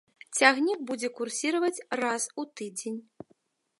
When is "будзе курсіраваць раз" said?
0.91-2.23